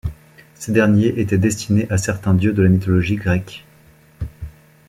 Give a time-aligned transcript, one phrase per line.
[0.55, 3.65] Ces derniers étaient destinés à certains dieux de la mythologie grecque.